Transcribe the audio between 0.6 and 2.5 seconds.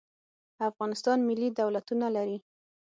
افغانستان ملي دولتونه لري.